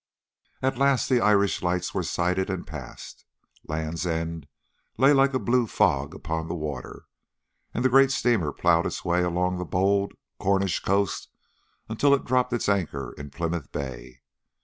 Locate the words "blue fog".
5.37-6.15